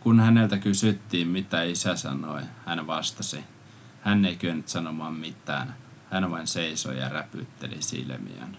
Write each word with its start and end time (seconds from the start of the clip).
kun 0.00 0.20
häneltä 0.20 0.58
kysyttiin 0.58 1.28
mitä 1.28 1.62
isä 1.62 1.96
sanoi 1.96 2.42
hän 2.66 2.86
vastasi 2.86 3.44
hän 4.02 4.24
ei 4.24 4.36
kyennyt 4.36 4.68
sanomaan 4.68 5.14
mitään 5.14 5.74
hän 6.10 6.30
vain 6.30 6.46
seisoi 6.46 6.98
ja 6.98 7.08
räpytteli 7.08 7.82
silmiään 7.82 8.56